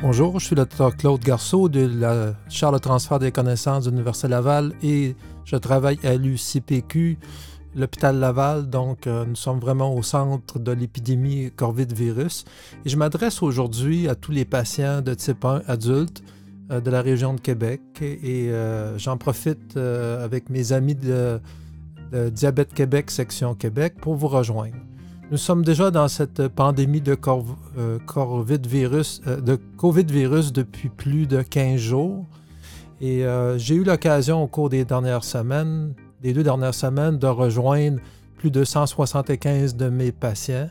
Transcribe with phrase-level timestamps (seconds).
[0.00, 3.90] Bonjour, je suis le Dr Claude Garceau de la Chaire de transfert des connaissances de
[3.90, 7.18] l'Université Laval et je travaille à l'UCPQ,
[7.74, 8.70] l'hôpital Laval.
[8.70, 12.44] Donc, euh, nous sommes vraiment au centre de l'épidémie COVID-virus.
[12.84, 16.22] Et je m'adresse aujourd'hui à tous les patients de type 1 adultes
[16.70, 17.80] euh, de la région de Québec.
[18.00, 21.40] Et euh, j'en profite avec mes amis de
[22.12, 24.76] Diabète Québec, section Québec, pour vous rejoindre.
[25.30, 27.14] Nous sommes déjà dans cette pandémie de,
[27.76, 32.24] euh, COVID-virus, euh, de COVID-virus depuis plus de 15 jours.
[33.02, 37.26] Et euh, j'ai eu l'occasion au cours des dernières semaines, des deux dernières semaines, de
[37.26, 37.98] rejoindre
[38.38, 40.70] plus de 175 de mes patients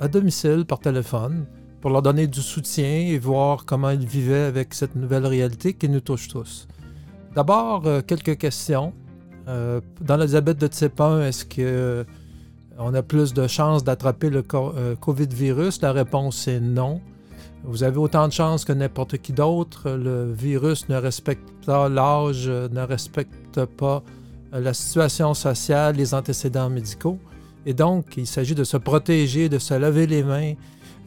[0.00, 1.44] à domicile par téléphone
[1.82, 5.90] pour leur donner du soutien et voir comment ils vivaient avec cette nouvelle réalité qui
[5.90, 6.66] nous touche tous.
[7.34, 8.94] D'abord, quelques questions.
[9.46, 12.06] dans le diabète de type 1, est-ce que
[12.78, 15.80] on a plus de chances d'attraper le euh, COVID-virus?
[15.82, 17.00] La réponse est non.
[17.64, 19.90] Vous avez autant de chances que n'importe qui d'autre.
[19.90, 24.02] Le virus ne respecte pas l'âge, ne respecte pas
[24.54, 27.18] euh, la situation sociale, les antécédents médicaux.
[27.64, 30.54] Et donc, il s'agit de se protéger, de se laver les mains,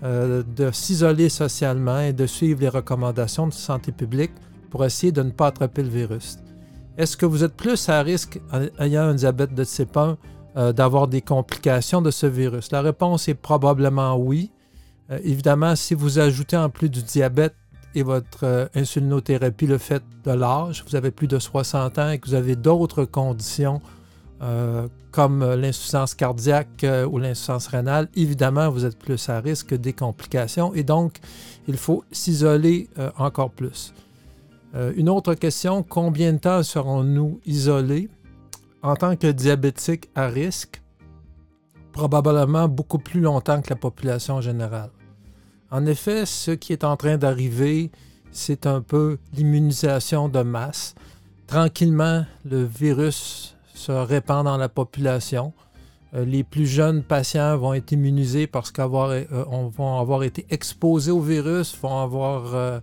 [0.04, 4.32] euh, de s'isoler socialement et de suivre les recommandations de santé publique
[4.70, 6.40] pour essayer de ne pas attraper le virus.
[6.98, 8.42] Est-ce que vous êtes plus à risque
[8.80, 10.18] ayant un diabète de type 1
[10.60, 12.72] euh, d'avoir des complications de ce virus?
[12.74, 14.52] La réponse est probablement oui.
[15.10, 17.56] Euh, évidemment, si vous ajoutez en plus du diabète
[17.96, 22.20] et votre euh, insulinothérapie le fait de l'âge, vous avez plus de 60 ans et
[22.20, 23.82] que vous avez d'autres conditions
[25.12, 30.84] comme l'insuffisance cardiaque ou l'insuffisance rénale, évidemment, vous êtes plus à risque des complications et
[30.84, 31.18] donc
[31.68, 32.88] il faut s'isoler
[33.18, 33.94] encore plus.
[34.96, 38.08] une autre question, combien de temps serons-nous isolés?
[38.82, 40.82] En tant que diabétique à risque,
[41.92, 44.92] probablement beaucoup plus longtemps que la population générale.
[45.72, 47.92] En effet, ce qui est en train d'arriver,
[48.32, 50.96] c'est un peu l'immunisation de masse.
[51.48, 55.54] Tranquillement, le virus se répand dans la population.
[56.14, 61.12] Euh, les plus jeunes patients vont être immunisés parce qu'ils euh, vont avoir été exposés
[61.12, 62.80] au virus, vont avoir euh,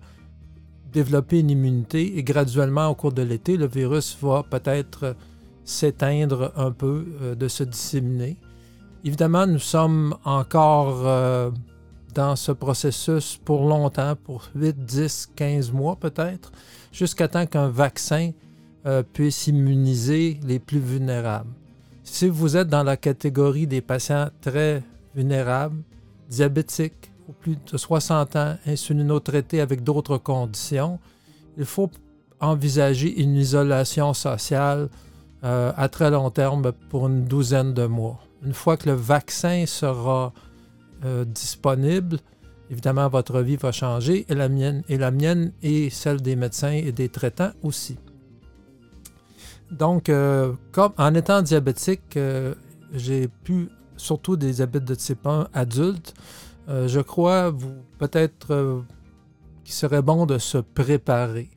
[0.93, 5.17] développé une immunité et graduellement au cours de l'été, le virus va peut-être
[5.67, 8.39] s'éteindre un peu, euh, de se disséminer.
[9.05, 11.51] Évidemment, nous sommes encore euh,
[12.15, 16.53] dans ce processus pour longtemps, pour 8, 10, 15 mois peut-être,
[16.93, 18.31] jusqu'à temps qu'un vaccin
[18.87, 21.51] euh, puisse immuniser les plus vulnérables.
[22.05, 24.83] Si vous êtes dans la catégorie des patients très
[25.15, 25.83] vulnérables,
[26.31, 31.01] diabétiques, ou plus de 60 ans, insulinotraités avec d'autres conditions,
[31.59, 31.91] il faut
[32.41, 34.89] envisager une isolation sociale
[35.45, 38.21] euh, à très long terme pour une douzaine de mois.
[38.43, 40.33] Une fois que le vaccin sera
[41.05, 42.19] euh, disponible,
[42.71, 46.73] évidemment, votre vie va changer et la mienne et la mienne et celle des médecins
[46.73, 47.99] et des traitants aussi.
[49.71, 52.19] Donc, euh, comme, en étant diabétique,
[52.95, 56.15] j'ai pu, surtout des diabètes de type 1 adultes,
[56.69, 57.55] je crois
[57.99, 58.85] peut-être
[59.65, 61.51] qu'il serait bon de se préparer.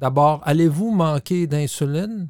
[0.00, 2.28] D'abord, allez-vous manquer d'insuline?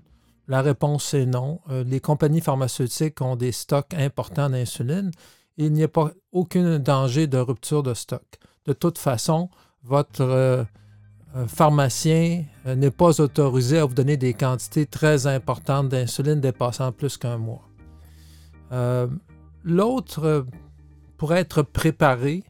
[0.49, 1.61] La réponse est non.
[1.71, 5.11] Euh, les compagnies pharmaceutiques ont des stocks importants d'insuline
[5.59, 8.25] il n'y a pas aucun danger de rupture de stock.
[8.65, 9.51] De toute façon,
[9.85, 10.65] votre euh,
[11.37, 17.19] euh, pharmacien n'est pas autorisé à vous donner des quantités très importantes d'insuline dépassant plus
[17.19, 17.69] qu'un mois.
[19.63, 20.47] L'autre,
[21.19, 22.43] pour être préparé,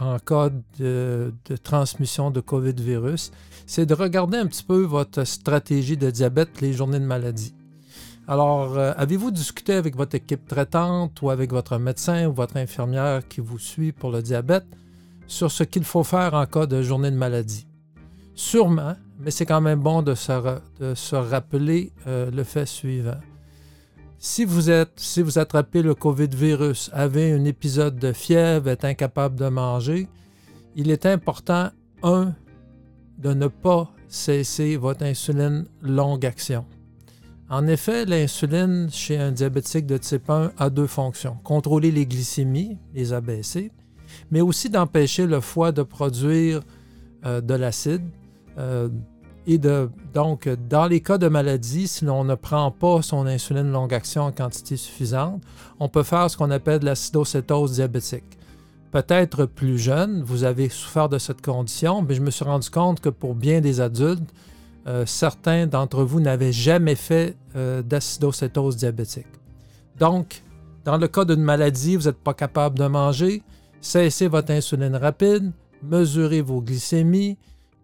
[0.00, 3.30] en cas de, transmission de COVID-virus,
[3.66, 7.54] c'est de regarder un petit peu votre stratégie de diabète, les journées de maladie.
[8.26, 13.26] Alors, euh, avez-vous discuté avec votre équipe traitante ou avec votre médecin ou votre infirmière
[13.28, 14.66] qui vous suit pour le diabète
[15.26, 17.66] sur ce qu'il faut faire en cas de journée de maladie?
[18.34, 23.20] Sûrement, mais c'est quand même bon de se, rappeler euh, le fait suivant.
[24.22, 29.34] Si vous, êtes, si vous attrapez le COVID-virus, avez un épisode de fièvre, êtes incapable
[29.36, 30.08] de manger,
[30.76, 31.70] il est important,
[32.02, 32.34] un,
[33.16, 36.66] de ne pas cesser votre insuline longue action.
[37.48, 41.38] En effet, l'insuline chez un diabétique de type 1 a deux fonctions.
[41.42, 43.72] Contrôler les glycémies, les abaisser,
[44.30, 46.60] mais aussi d'empêcher le foie de produire
[47.24, 48.04] euh, de l'acide,
[48.58, 48.90] euh,
[49.46, 53.94] et donc, dans les cas de maladie, si l'on ne prend pas son insuline longue
[53.94, 55.42] action en quantité suffisante,
[55.78, 58.38] on peut faire ce qu'on appelle l'acidocétose diabétique.
[58.90, 63.00] Peut-être plus jeune, vous avez souffert de cette condition, mais je me suis rendu compte
[63.00, 64.30] que pour bien des adultes,
[64.86, 69.26] euh, certains d'entre vous n'avaient jamais fait euh, d'acidocétose diabétique.
[69.98, 70.42] Donc,
[70.84, 73.42] dans le cas d'une maladie, vous n'êtes pas capable de manger,
[73.80, 75.52] cessez votre insuline rapide,
[75.82, 77.38] mesurez vos glycémies,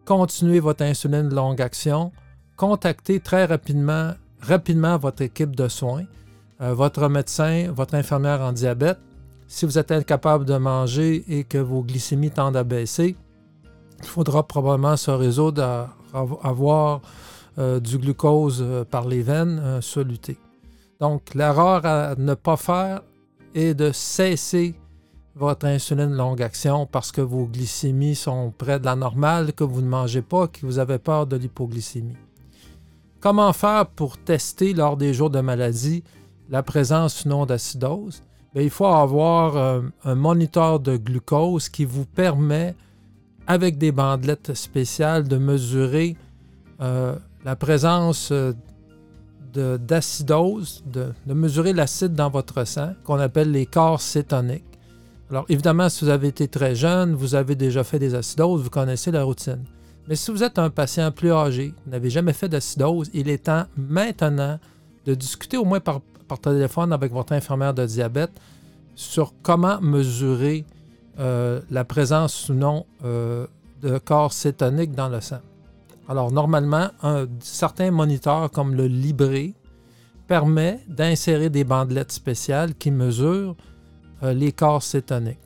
[0.07, 2.13] continuez votre insuline de longue action,
[2.57, 6.05] contactez très rapidement, rapidement votre équipe de soins,
[6.63, 8.99] euh, votre médecin, votre infirmière en diabète.
[9.49, 13.17] Si vous êtes incapable de manger et que vos glycémies tendent à baisser,
[13.99, 15.89] il faudra probablement se résoudre à
[16.43, 17.01] avoir
[17.59, 20.39] euh, du glucose euh, par les veines soluté.
[21.01, 23.03] Donc, l'erreur à ne pas faire
[23.55, 24.77] est de cesser
[25.37, 29.83] votre insuline longue action parce que vos glycémies sont près de la normale, que vous
[29.83, 32.17] ne mangez pas, que vous avez peur de l'hypoglycémie.
[33.21, 36.03] Comment faire pour tester lors des jours de maladie
[36.49, 38.23] la présence ou non d'acidose?
[38.55, 42.75] Il faut avoir euh, un moniteur de glucose qui vous permet,
[43.47, 46.17] avec des bandelettes spéciales, de mesurer
[46.81, 48.55] euh, la présence euh,
[49.53, 54.76] d'acidose, de, de, mesurer l'acide dans votre sang, qu'on appelle les corps cétoniques.
[55.31, 58.71] Alors évidemment, si vous avez été très jeune, vous avez déjà fait des acidoses, vous
[58.71, 59.65] connaissez la routine.
[60.09, 63.45] Mais si vous êtes un patient plus âgé, vous n'avez jamais fait d'acidose, il est
[63.45, 64.61] temps maintenant
[65.05, 66.01] de discuter au moins par,
[66.41, 68.33] téléphone avec votre infirmière de diabète
[68.95, 70.65] sur comment mesurer
[71.19, 73.47] euh, la présence ou non euh,
[73.83, 75.41] de corps cétoniques dans le sang.
[76.09, 79.55] Alors normalement, un certain moniteur comme le Libré
[80.29, 83.57] permet d'insérer des bandelettes spéciales qui mesurent
[84.23, 85.39] les corps cétoniques.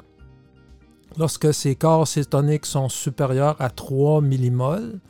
[1.18, 5.00] Lorsque ces corps cétoniques sont supérieurs à 3 millimoles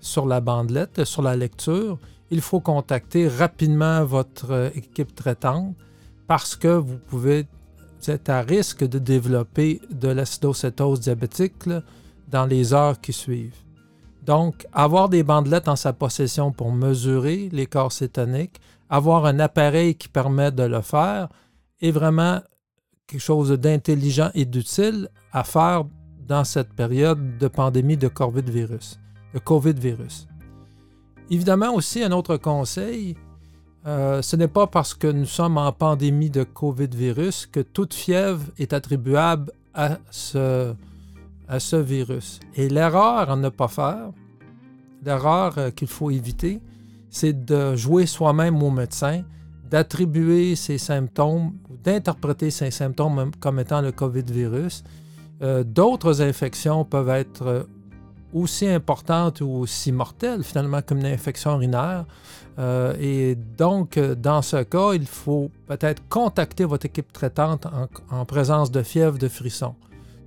[0.00, 1.98] sur la bandelette, sur la lecture,
[2.30, 5.74] il faut contacter rapidement votre euh, équipe traitante
[6.26, 7.46] parce que vous pouvez
[8.06, 11.68] être à risque de développer de l'acidocétose diabétique
[12.28, 13.56] dans les heures qui suivent.
[14.24, 19.94] Donc, avoir des bandelettes en sa possession pour mesurer les corps cétoniques, avoir un appareil
[19.94, 21.28] qui permet de le faire
[21.80, 22.40] est vraiment
[23.14, 25.84] quelque chose d'intelligent et d'utile à faire
[26.26, 28.98] dans cette période de pandémie de COVID-virus.
[29.32, 30.26] De COVID-virus.
[31.30, 33.16] Évidemment aussi, un autre conseil,
[33.86, 38.46] euh, ce n'est pas parce que nous sommes en pandémie de COVID-virus que toute fièvre
[38.58, 40.74] est attribuable à ce,
[41.46, 42.40] à ce virus.
[42.56, 44.10] Et l'erreur à ne pas faire,
[45.04, 46.60] l'erreur euh, qu'il faut éviter,
[47.10, 49.22] c'est de jouer soi-même au médecin
[49.74, 54.84] d'attribuer ces symptômes, d'interpréter ces symptômes comme étant le COVID-virus.
[55.42, 57.62] Euh, d'autres infections peuvent être euh,
[58.32, 62.04] aussi importantes ou aussi mortelles finalement comme une infection urinaire.
[62.60, 68.24] Euh, et donc, dans ce cas, il faut peut-être contacter votre équipe traitante en, en,
[68.24, 69.74] présence de fièvre, de frissons.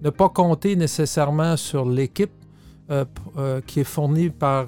[0.02, 2.34] Ne pas compter nécessairement sur l'équipe
[3.66, 4.68] qui est fournie par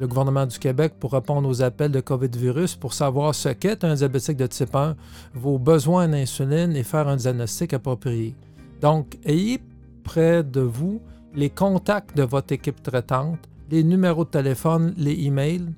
[0.00, 3.94] le gouvernement du Québec pour répondre aux appels de COVID-virus pour savoir ce qu'est un
[3.94, 4.96] diabétique de type 1,
[5.34, 8.34] vos besoins d'insuline et faire un diagnostic approprié.
[8.80, 9.60] Donc, ayez
[10.02, 11.02] près de vous
[11.34, 13.38] les contacts de votre équipe traitante,
[13.70, 15.68] les numéros de téléphone, les emails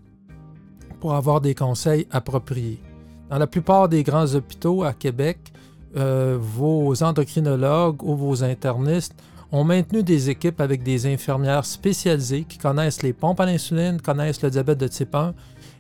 [1.01, 2.81] pour avoir des conseils appropriés.
[3.29, 5.53] Dans la plupart des grands hôpitaux à Québec,
[5.97, 9.17] euh, vos endocrinologues ou vos internistes
[9.53, 14.43] ont maintenu des équipes avec des infirmières spécialisées qui connaissent les pompes à l'insuline, connaissent
[14.43, 15.35] le diabète de type 1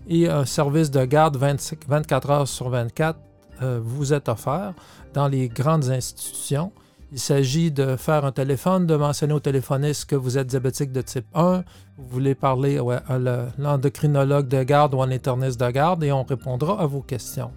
[0.08, 3.18] et un service de garde 24 heures sur 24
[3.62, 4.74] euh, vous est offert
[5.14, 6.72] dans les grandes institutions.
[7.12, 11.02] Il s'agit de faire un téléphone, de mentionner au téléphoniste que vous êtes diabétique de
[11.02, 11.62] type 1,
[11.98, 13.18] vous voulez parler à
[13.58, 17.52] l'endocrinologue de garde ou à l'interniste de garde et on répondra à vos questions.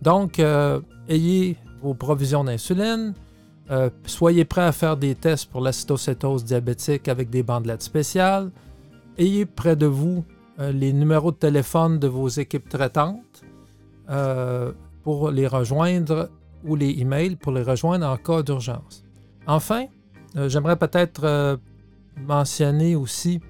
[0.00, 3.14] Donc, euh, ayez vos provisions d'insuline,
[3.70, 8.50] euh, soyez prêt à faire des tests pour l'acetocétose diabétique avec des bandelettes spéciales.
[9.18, 10.24] Ayez près de vous
[10.58, 13.44] euh, les numéros de téléphone de vos équipes traitantes
[14.08, 14.72] euh,
[15.02, 16.30] pour les rejoindre
[16.64, 19.04] ou les emails pour les rejoindre en cas d'urgence.
[19.46, 19.86] Enfin,
[20.34, 21.58] j'aimerais peut-être
[22.16, 23.40] mentionner aussi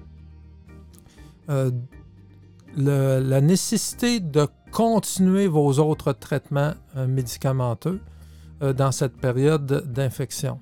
[1.47, 7.99] la nécessité de continuer vos autres traitements médicamenteux
[8.61, 10.59] dans cette période d'infection.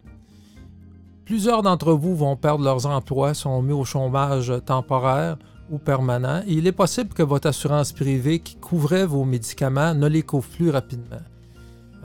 [1.27, 5.37] Plusieurs d'entre vous vont perdre leurs emplois, sont mis au chômage temporaire
[5.69, 10.23] ou permanent, il est possible que votre assurance privée qui couvrait vos médicaments ne les
[10.23, 11.17] couvre plus rapidement.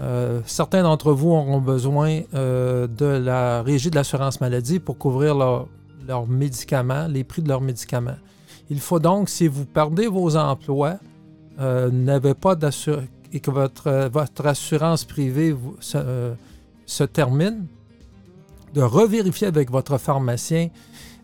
[0.01, 5.37] Euh, certains d'entre vous auront besoin euh, de la régie de l'assurance maladie pour couvrir
[5.37, 8.17] leurs médicaments, les prix de leurs médicaments.
[8.71, 10.97] Il faut donc, si vous perdez vos emplois,
[11.61, 15.55] n'avez pas d'assurance et que votre, euh, assurance privée
[15.95, 16.35] euh,
[16.87, 17.67] se, termine,
[18.75, 20.69] de revérifier avec votre pharmacien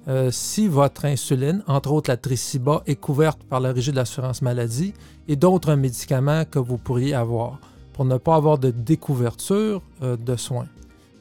[0.09, 4.41] euh, si votre insuline, entre autres la Triciba, est couverte par la Régie de l'assurance
[4.41, 4.95] maladie
[5.29, 7.59] et d'autres médicaments que vous pourriez avoir
[7.93, 10.69] pour ne pas avoir de découverture de soins.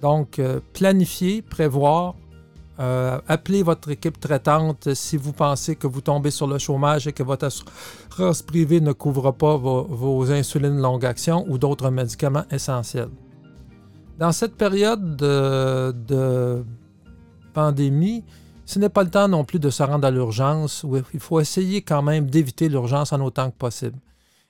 [0.01, 0.39] Donc,
[0.73, 2.13] planifier, prévoir
[2.79, 7.13] Euh, appelez votre équipe traitante si vous pensez que vous tombez sur le chômage et
[7.13, 13.09] que votre assurance privée ne couvre pas vos, insulines longue action ou d'autres médicaments essentiels.
[14.19, 16.63] Dans cette période de,
[17.53, 18.23] pandémie,
[18.65, 20.85] ce n'est pas le temps non plus de se rendre à l'urgence.
[21.13, 23.97] Il faut essayer quand même d'éviter l'urgence en autant que possible.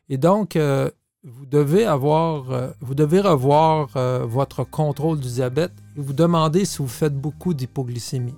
[0.09, 0.89] Et donc, euh,
[1.27, 6.63] vous devez avoir, euh, vous devez revoir euh, votre contrôle du diabète et vous demander
[6.63, 8.35] si vous faites beaucoup d'hypoglycémie.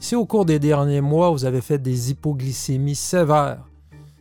[0.00, 3.64] Si au cours des derniers mois, vous avez fait des hypoglycémies sévères,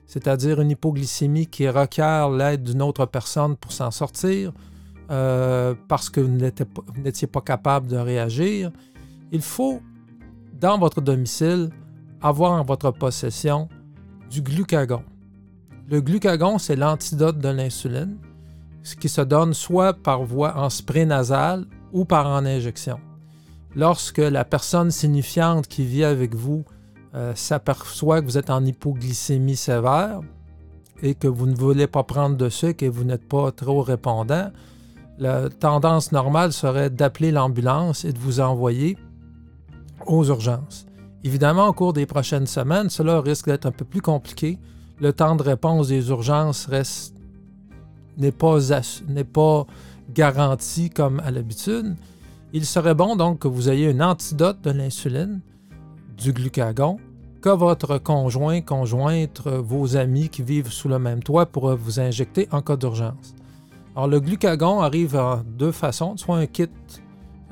[0.06, 4.54] c'est-à-dire une hypoglycémie qui requiert l'aide d'une autre personne pour s'en sortir,
[5.10, 8.72] euh, parce que vous n'étiez pas capable de réagir,
[9.32, 9.82] il faut,
[10.54, 11.72] dans votre domicile,
[12.22, 13.68] avoir en votre possession
[14.30, 15.04] du glucagon.
[15.88, 18.18] Le glucagon, c'est l'antidote de l'insuline,
[18.82, 23.00] ce qui se donne soit par voie en spray nasal ou par en injection.
[23.76, 26.66] Lorsque la personne signifiante qui vit avec vous
[27.14, 30.22] euh, s'aperçoit que vous êtes en hypoglycémie sévère
[31.04, 34.50] et que vous ne voulez pas prendre de sucre et vous n'êtes pas trop répondant,
[35.20, 38.98] la tendance normale serait d'appeler l'ambulance et de vous envoyer
[40.08, 40.88] aux urgences.
[41.24, 44.58] Évidemment, au cours des prochaines semaines, cela risque d'être un peu plus compliqué
[45.00, 46.70] le temps de réponse des urgences
[48.18, 49.66] n'est pas,
[50.14, 51.96] garanti comme à l'habitude.
[52.54, 55.42] Il serait bon donc que vous ayez un antidote de l'insuline,
[56.18, 56.98] du glucagon,
[57.42, 62.48] que votre conjoint, conjointe, vos amis qui vivent sous le même toit pourraient vous injecter
[62.52, 63.36] en cas d'urgence.
[63.96, 66.70] Alors le glucagon arrive en deux façons, soit un kit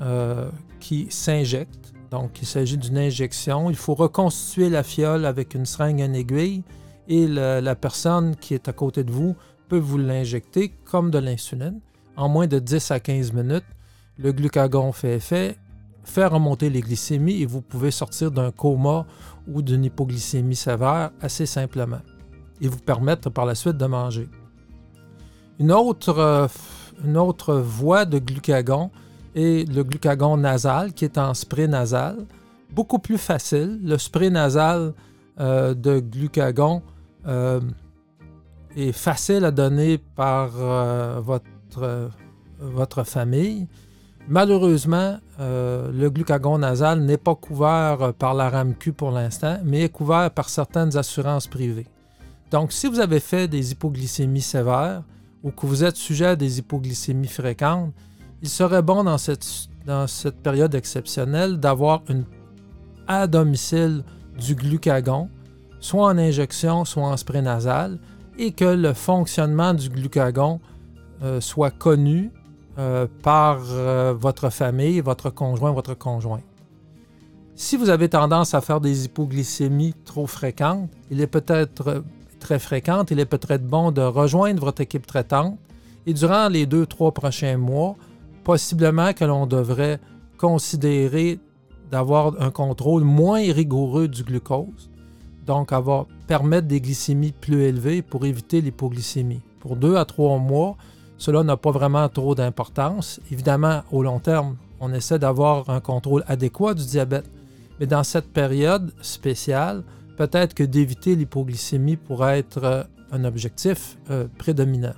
[0.01, 5.65] euh, qui s'injecte, donc il s'agit d'une injection, il faut reconstituer la fiole avec une
[5.65, 6.63] seringue et une aiguille,
[7.07, 9.36] et la, personne qui est à côté de vous
[9.67, 11.79] peut vous l'injecter comme de l'insuline.
[12.15, 13.65] En moins de 10 à 15 minutes,
[14.17, 15.57] le glucagon fait effet,
[16.03, 19.05] fait remonter les glycémies et vous pouvez sortir d'un coma
[19.48, 22.01] ou d'une hypoglycémie sévère assez simplement
[22.62, 24.29] et vous permettre par la suite de manger.
[25.60, 28.91] Une autre, euh, voie de glucagon
[29.36, 32.25] est le glucagon nasal qui est en spray nasal.
[32.72, 33.79] Beaucoup plus facile.
[33.83, 34.93] Le spray nasal
[35.39, 36.81] euh, de glucagon
[37.27, 37.62] euh,
[38.75, 42.10] est facile à donner par euh, votre,
[42.60, 43.68] votre famille.
[44.27, 50.32] Malheureusement, le glucagon nasal n'est pas couvert par la RAMQ pour l'instant, mais est couvert
[50.32, 51.88] par certaines assurances privées.
[52.53, 55.01] Donc, si vous avez fait des hypoglycémies sévères
[55.44, 57.92] ou que vous êtes sujet à des hypoglycémies fréquentes,
[58.44, 59.46] il serait bon dans cette,
[59.86, 62.03] dans cette période exceptionnelle d'avoir
[63.08, 64.03] à domicile
[64.38, 65.30] du glucagon
[65.83, 67.99] soit en injection, soit en spray nasal,
[68.37, 70.61] et que le fonctionnement du glucagon
[71.21, 72.31] euh, soit connu
[72.79, 76.39] euh, par euh, votre famille, votre conjoint, votre conjoint.
[77.55, 82.05] Si vous avez tendance à faire des hypoglycémies trop fréquentes, il est peut-être
[82.39, 85.59] très fréquente, il est peut-être bon de rejoindre votre équipe traitante
[86.07, 87.97] et durant les deux, trois prochains mois,
[88.45, 89.99] possiblement que l'on devrait
[90.37, 91.39] considérer
[91.91, 94.89] d'avoir un contrôle moins rigoureux du glucose
[95.45, 99.41] donc va permettre des glycémies plus élevées pour éviter l'hypoglycémie.
[99.59, 100.77] Pour deux à trois mois,
[101.17, 103.19] cela n'a pas vraiment trop d'importance.
[103.31, 107.29] Évidemment, au long terme, on essaie d'avoir un contrôle adéquat du diabète.
[107.79, 109.83] Mais dans cette période spéciale,
[110.17, 114.93] peut-être que d'éviter l'hypoglycémie pourrait être euh, un objectif euh, prédominant.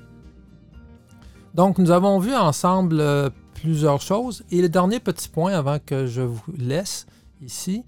[1.53, 4.43] Donc, nous avons vu ensemble euh, plusieurs choses.
[4.51, 7.05] Et le dernier petit point avant que je vous laisse
[7.41, 7.83] ici,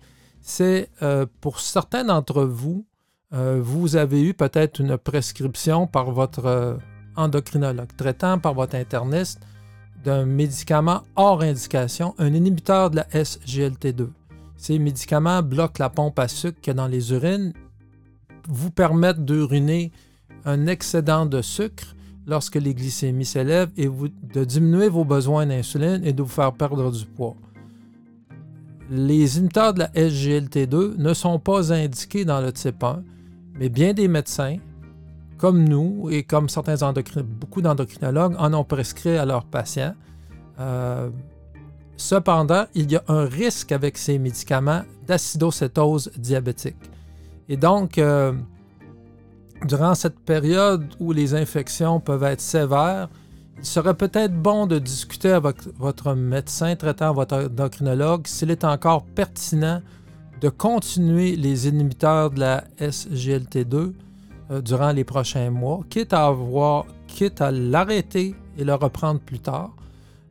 [0.48, 2.86] c'est euh, pour certains d'entre vous,
[3.34, 6.78] euh, vous avez eu peut-être une prescription par votre euh,
[7.18, 9.42] endocrinologue traitant, par votre interniste,
[10.06, 14.08] d'un médicament hors indication, un inhibiteur de la SGLT2.
[14.56, 17.52] Ces médicaments bloquent la pompe à sucre qu'il y a dans les urines,
[18.48, 19.92] vous permettent d'uriner
[20.46, 21.94] un excédent de sucre
[22.26, 26.90] lorsque les glycémies s'élèvent et de diminuer vos besoins d'insuline et de vous faire perdre
[26.90, 27.36] du poids
[28.90, 33.04] les inhibiteurs de la SGLT2 ne sont pas indiqués dans le type 1,
[33.60, 34.58] mais bien des médecins,
[35.38, 36.78] comme nous et comme certains
[37.40, 39.94] beaucoup d'endocrinologues, en ont prescrit à leurs patients.
[40.60, 41.10] Euh,
[41.96, 46.78] cependant, il y a un risque avec ces médicaments d'acidocétose diabétique.
[47.50, 48.34] Et donc, euh,
[49.66, 53.10] durant cette période où les infections peuvent être sévères,
[53.60, 59.04] il serait peut-être bon de discuter avec votre médecin traitant, votre endocrinologue, s'il est encore
[59.04, 59.82] pertinent
[60.42, 63.94] de continuer les inhibiteurs de la SGLT2
[64.52, 69.40] euh, durant les prochains mois, quitte à avoir, quitte à l'arrêter et le reprendre plus
[69.40, 69.72] tard.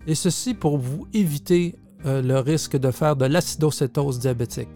[0.07, 1.75] Et ceci pour vous éviter
[2.07, 4.69] euh, le risque de faire de l'acidocétose diabétique.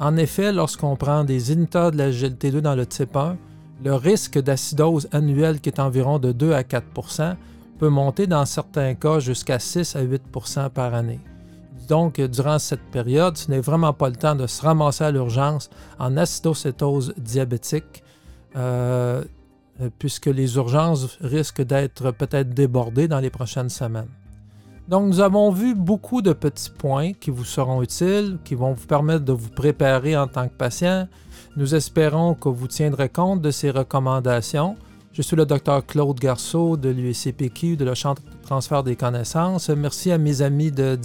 [0.00, 3.36] En effet, lorsqu'on prend des inhibiteurs de la GLT2 dans le type 1,
[3.84, 6.86] le risque d'acidose annuelle qui est environ de 2 à 4
[7.82, 11.18] peut monter dans certains cas jusqu'à 6 à 8% par année.
[11.88, 15.68] Donc, durant cette période, ce n'est vraiment pas le temps de se ramasser à l'urgence
[15.98, 18.04] en acidocétose diabétique,
[18.54, 19.24] euh,
[19.98, 24.10] puisque les urgences risquent d'être peut-être débordées dans les prochaines semaines.
[24.86, 28.86] Donc, nous avons vu beaucoup de petits points qui vous seront utiles, qui vont vous
[28.86, 31.08] permettre de vous préparer en tant que patient.
[31.56, 34.76] Nous espérons que vous tiendrez compte de ces recommandations.
[35.12, 39.68] Je suis le docteur Claude Garceau de l'USCPQ, de la Centre de transfert des connaissances.
[39.68, 40.98] Merci à mes amis de,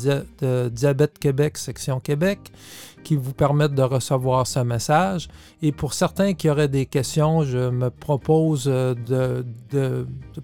[0.70, 2.40] Diabète Québec, section Québec,
[3.04, 5.28] qui vous permettent de recevoir ce message.
[5.62, 9.46] Et pour certains qui auraient des questions, je me propose de,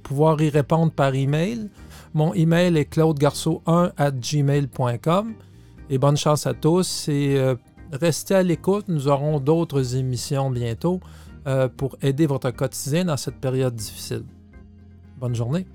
[0.03, 1.69] pouvoir y répondre par email.
[2.13, 5.35] Mon email est claudegarceau1 at gmail.com.
[5.89, 7.07] Et bonne chance à tous.
[7.07, 7.55] Et euh,
[7.93, 8.85] restez à l'écoute.
[8.89, 10.99] Nous aurons d'autres émissions bientôt.
[11.45, 14.23] Euh, pour aider votre quotidien dans cette période difficile.
[15.17, 15.65] Bonne journée.